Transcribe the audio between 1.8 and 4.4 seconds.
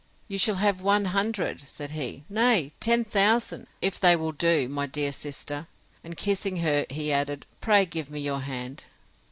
he, nay, ten thousand, if they will